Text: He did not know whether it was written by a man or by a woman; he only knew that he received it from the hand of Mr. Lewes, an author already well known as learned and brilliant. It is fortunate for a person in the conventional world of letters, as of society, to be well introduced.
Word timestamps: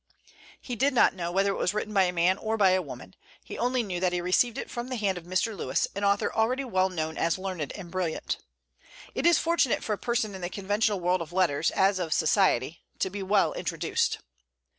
He 0.59 0.75
did 0.75 0.95
not 0.95 1.13
know 1.13 1.31
whether 1.31 1.51
it 1.51 1.57
was 1.59 1.75
written 1.75 1.93
by 1.93 2.05
a 2.05 2.11
man 2.11 2.39
or 2.39 2.57
by 2.57 2.71
a 2.71 2.81
woman; 2.81 3.15
he 3.43 3.55
only 3.59 3.83
knew 3.83 3.99
that 3.99 4.11
he 4.11 4.19
received 4.19 4.57
it 4.57 4.67
from 4.67 4.87
the 4.87 4.95
hand 4.95 5.15
of 5.15 5.25
Mr. 5.25 5.55
Lewes, 5.55 5.87
an 5.93 6.03
author 6.03 6.33
already 6.33 6.63
well 6.63 6.89
known 6.89 7.19
as 7.19 7.37
learned 7.37 7.71
and 7.73 7.91
brilliant. 7.91 8.39
It 9.13 9.27
is 9.27 9.37
fortunate 9.37 9.83
for 9.83 9.93
a 9.93 9.99
person 9.99 10.33
in 10.33 10.41
the 10.41 10.49
conventional 10.49 10.99
world 10.99 11.21
of 11.21 11.31
letters, 11.31 11.69
as 11.69 11.99
of 11.99 12.13
society, 12.13 12.81
to 12.97 13.11
be 13.11 13.21
well 13.21 13.53
introduced. 13.53 14.17